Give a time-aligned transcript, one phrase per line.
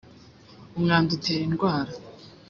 [0.77, 1.91] umwanda utera indwara.